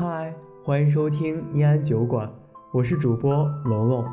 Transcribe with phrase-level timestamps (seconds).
[0.00, 0.32] 嗨，
[0.62, 2.32] 欢迎收听念安酒馆，
[2.70, 4.06] 我是主播龙龙。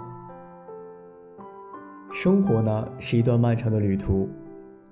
[2.12, 4.28] 生活呢是一段漫长的旅途，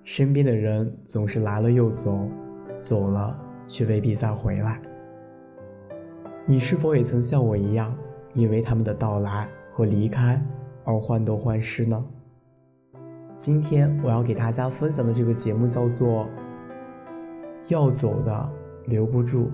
[0.04, 2.30] 身边的人总是来了又走，
[2.80, 3.36] 走了
[3.66, 4.80] 却未必再回来。
[6.46, 7.92] 你是否也曾像我一样，
[8.34, 10.40] 因为他们的到来和离开
[10.84, 12.06] 而患得患失呢？
[13.36, 16.26] 今天我要给大家分享的这个节目叫做
[17.70, 18.52] 《要走的
[18.86, 19.46] 留不住》。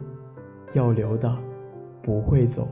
[0.74, 1.36] 要留的
[2.02, 2.68] 不会走。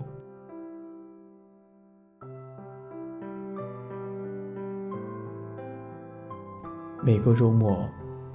[7.04, 7.88] 每个周末，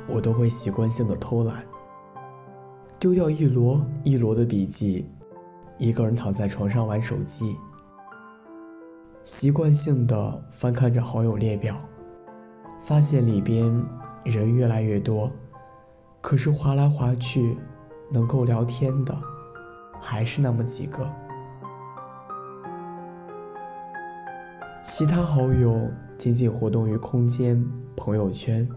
[0.09, 1.65] 我都会习惯性的偷懒，
[2.99, 5.07] 丢掉一摞一摞的笔记，
[5.79, 7.55] 一个人躺在床上玩手机，
[9.25, 11.77] 习惯性的翻看着好友列表，
[12.83, 13.65] 发现里边
[14.25, 15.31] 人越来越多，
[16.21, 17.57] 可是划来划去，
[18.11, 19.15] 能够聊天的。
[20.05, 21.09] 还是那么几个，
[24.83, 27.65] 其他好友仅仅活动于空间
[27.97, 28.69] 朋友圈，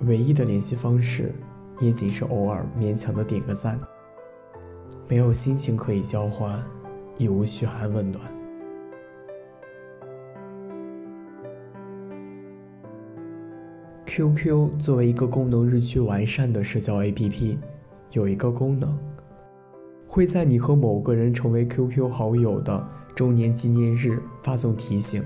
[0.00, 1.32] 唯一的联系方式
[1.80, 3.78] 也仅是偶尔勉强的点个赞，
[5.06, 6.58] 没有心情可以交换，
[7.18, 8.24] 亦无嘘寒问暖。
[14.06, 17.58] QQ 作为一个功能日趋完善的社交 APP，
[18.12, 19.11] 有一个功能。
[20.14, 25.24] 会在你和某个人成为 QQ 好友的周年纪念日发送提醒，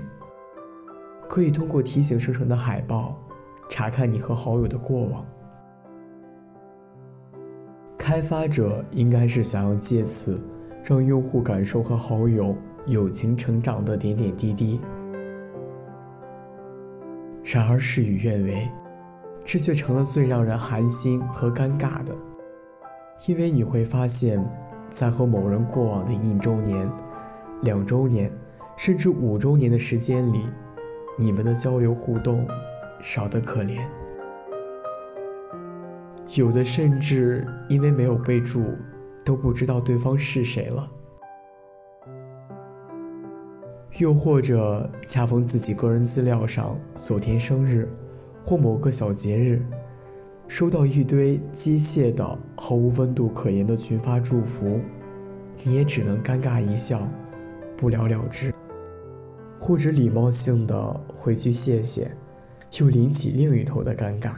[1.27, 3.21] 可以通过提醒生成的海报
[3.67, 5.25] 查看你和好友的过往。
[7.97, 10.41] 开发者应该是想要借此
[10.81, 14.79] 让用户感受和好友友情成长的点点滴滴，
[17.43, 18.65] 然而事与愿违，
[19.43, 22.15] 这却成了最让人寒心和尴尬的，
[23.27, 24.41] 因为你会发现。
[24.89, 26.89] 在和某人过往的一周年、
[27.61, 28.31] 两周年，
[28.77, 30.41] 甚至五周年的时间里，
[31.17, 32.47] 你们的交流互动
[33.01, 33.79] 少得可怜。
[36.35, 38.63] 有的甚至因为没有备注，
[39.23, 40.89] 都不知道对方是谁了。
[43.97, 47.89] 又或者恰逢自己个人资料上所填生日，
[48.45, 49.65] 或某个小节日。
[50.47, 54.79] 收到一堆机械的、毫无温度可言的群发祝福，
[55.63, 57.07] 你也只能尴尬一笑，
[57.75, 58.53] 不了了之，
[59.59, 62.09] 或者礼貌性的回句谢谢，
[62.79, 64.35] 又引起另一头的尴尬。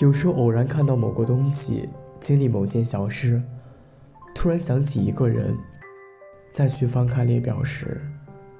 [0.00, 1.88] 有时候偶然看到某个东西，
[2.18, 3.42] 经历某件小事，
[4.34, 5.56] 突然想起一个人，
[6.48, 8.00] 再去翻看列表时，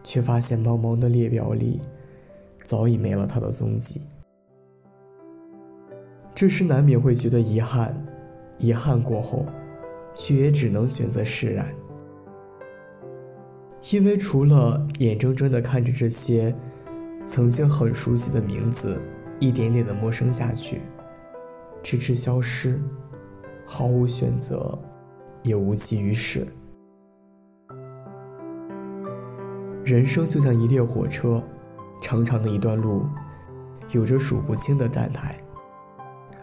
[0.04, 1.80] 却发现茫茫的列表里，
[2.64, 4.02] 早已没了他的踪迹。
[6.38, 7.92] 这时难免会觉得遗憾，
[8.58, 9.44] 遗憾过后，
[10.14, 11.66] 却也只能选择释然。
[13.90, 16.54] 因为除了眼睁睁地看着这些
[17.24, 19.00] 曾经很熟悉的名字
[19.40, 20.80] 一点点的陌生下去，
[21.82, 22.80] 直至消失，
[23.66, 24.78] 毫无选择，
[25.42, 26.46] 也无济于事。
[29.82, 31.42] 人生就像一列火车，
[32.00, 33.08] 长长的一段路，
[33.90, 35.36] 有着数不清的站台。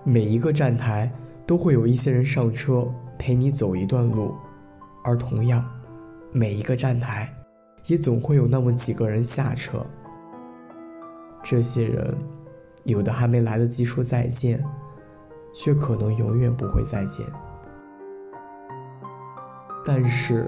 [0.07, 1.11] 每一个站台
[1.47, 4.35] 都会有一些人上车陪你走一段路，
[5.03, 5.67] 而同样，
[6.31, 7.27] 每一个站台
[7.88, 9.83] 也总会有那么几个人下车。
[11.41, 12.15] 这些人，
[12.83, 14.63] 有的还没来得及说再见，
[15.55, 17.25] 却可能永远不会再见。
[19.83, 20.47] 但是，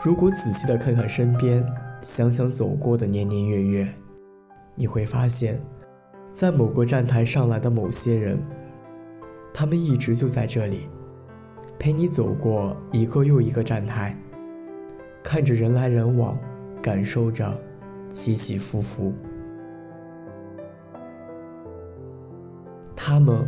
[0.00, 1.66] 如果仔细的看看身边，
[2.02, 3.88] 想想走过的年年月月，
[4.76, 5.60] 你会发现，
[6.30, 8.38] 在某个站台上来的某些人。
[9.54, 10.88] 他们一直就在这里，
[11.78, 14.16] 陪你走过一个又一个站台，
[15.22, 16.38] 看着人来人往，
[16.80, 17.52] 感受着
[18.10, 19.12] 起起伏伏。
[22.96, 23.46] 他们，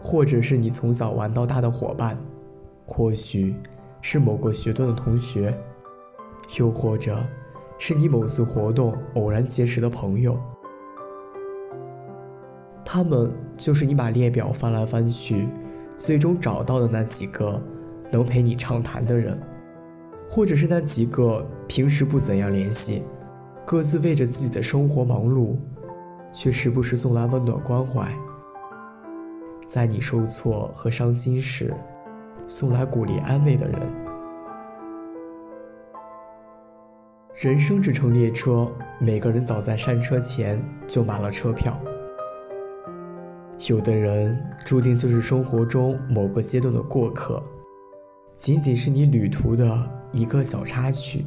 [0.00, 2.18] 或者是你从小玩到大的伙伴，
[2.84, 3.54] 或许
[4.00, 5.56] 是某个学段的同学，
[6.58, 7.24] 又或者
[7.78, 10.38] 是你某次活动偶然结识的朋友。
[12.94, 15.48] 他们就是你把列表翻来翻去，
[15.96, 17.60] 最终找到的那几个
[18.08, 19.36] 能陪你畅谈的人，
[20.30, 23.02] 或者是那几个平时不怎样联系，
[23.66, 25.56] 各自为着自己的生活忙碌，
[26.32, 28.08] 却时不时送来温暖关怀，
[29.66, 31.74] 在你受挫和伤心时，
[32.46, 33.80] 送来鼓励安慰的人。
[37.34, 38.70] 人生这乘列车，
[39.00, 41.76] 每个人早在上车前就买了车票。
[43.66, 47.42] 有的人注定就是生活中某个阶段的过客，
[48.34, 51.24] 仅仅是你旅途的一个小插曲。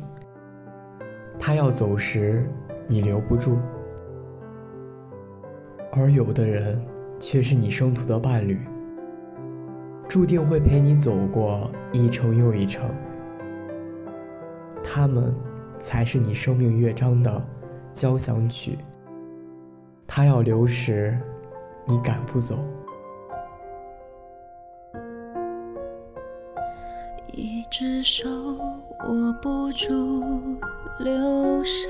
[1.39, 2.47] 他要走时，
[2.85, 3.57] 你留不住；
[5.91, 6.79] 而有的人，
[7.19, 8.59] 却是你生途的伴侣，
[10.07, 12.87] 注定会陪你走过一程又一程。
[14.83, 15.33] 他们，
[15.79, 17.43] 才是你生命乐章的
[17.93, 18.77] 交响曲。
[20.05, 21.19] 他要流时，
[21.87, 22.57] 你赶不走。
[27.31, 30.23] 一只手握不住
[30.99, 31.89] 流沙，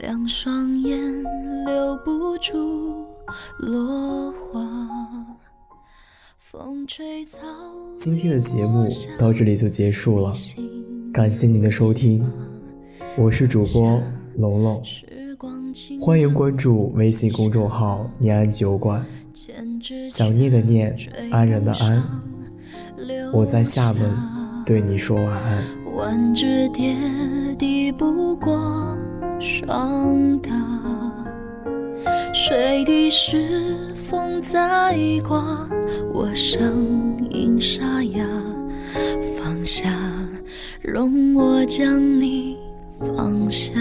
[0.00, 1.22] 两双眼
[1.64, 3.06] 留不住
[3.58, 4.60] 落花。
[6.38, 7.40] 风吹草。
[7.94, 8.86] 今天的节目
[9.18, 10.32] 到这里就结束了，
[11.12, 12.24] 感谢您的收听，
[13.16, 14.00] 我是主播
[14.36, 14.82] 龙龙。
[16.00, 19.04] 欢迎关注微信公众号“念安酒馆”，
[20.08, 20.96] 想念的念，
[21.30, 22.02] 安然的安。
[23.32, 24.02] 我在厦门
[24.64, 25.64] 对你说晚安。
[25.96, 26.96] 万只蝶
[27.58, 28.96] 抵不过
[29.40, 30.50] 霜打，
[32.32, 33.76] 水滴时
[34.08, 35.68] 风在刮，
[36.12, 38.24] 我声音沙哑。
[39.36, 39.90] 放下，
[40.82, 42.56] 容我将你
[43.16, 43.72] 放下。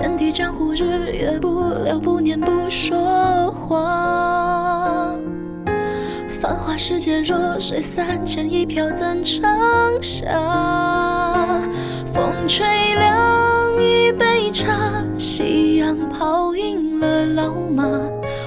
[0.00, 5.12] 天地江湖，日月不留，不念不说话。
[6.40, 9.42] 繁华世界，弱水三千，一瓢怎盛
[10.00, 10.30] 下？
[12.14, 12.64] 风吹
[12.94, 17.82] 凉一杯茶，夕阳泡赢了老马。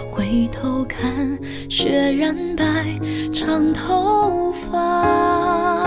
[0.10, 1.38] 回头看，
[1.70, 2.98] 雪染白
[3.34, 5.86] 长头发。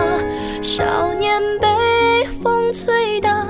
[0.60, 3.46] 少年被风吹大，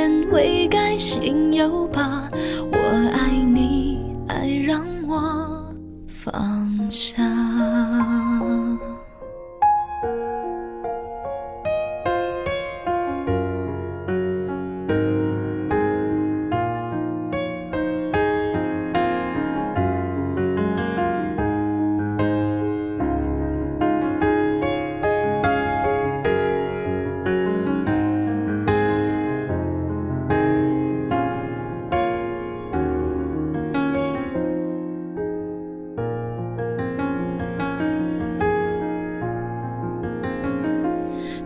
[0.00, 0.96] 天未改。
[0.96, 2.30] 心有疤，
[2.72, 2.78] 我
[3.12, 3.98] 爱你，
[4.28, 5.74] 爱让我
[6.06, 7.49] 放下。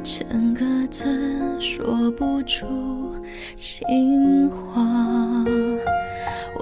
[0.04, 1.08] 千个字
[1.58, 2.66] 说不出
[3.54, 4.84] 情话，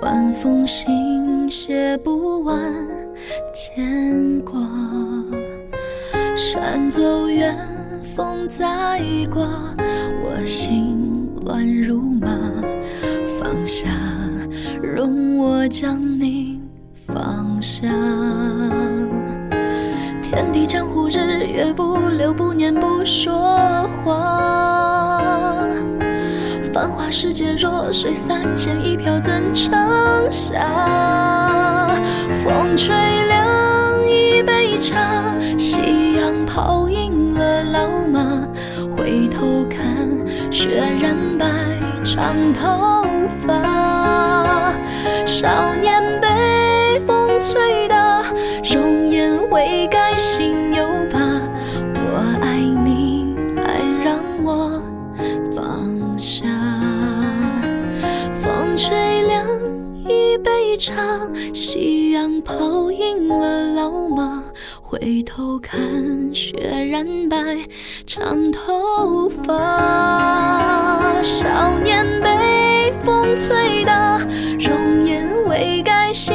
[0.01, 2.57] 万封信写不完
[3.53, 4.61] 牵挂。
[6.37, 7.59] 山走远，
[8.15, 9.45] 风在刮，
[10.23, 12.29] 我心乱如麻。
[13.41, 13.89] 放下，
[14.81, 16.61] 容我将你
[17.09, 17.89] 放下。
[20.23, 25.59] 天地将，日月不留，不念不说话。
[26.73, 29.71] 繁华世界，弱水三千，一瓢怎盛
[30.33, 31.95] 下？
[32.43, 32.95] 风吹
[33.27, 38.49] 凉一杯茶，夕阳泡赢了老马。
[38.97, 40.09] 回头看，
[40.51, 41.47] 雪染白
[42.03, 43.05] 长头
[43.47, 44.73] 发。
[45.27, 48.23] 少年被风吹大，
[60.73, 60.95] 一杯茶，
[61.53, 64.43] 夕阳泡赢了老马。
[64.81, 65.79] 回头看，
[66.35, 66.57] 雪
[66.91, 67.37] 染白
[68.07, 71.23] 长头发。
[71.23, 74.17] 少年被风吹大，
[74.59, 76.35] 容颜未改，心